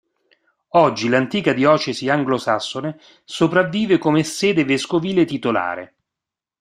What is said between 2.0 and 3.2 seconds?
anglosassone